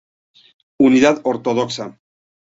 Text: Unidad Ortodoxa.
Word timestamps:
Unidad 0.79 1.21
Ortodoxa. 1.25 1.95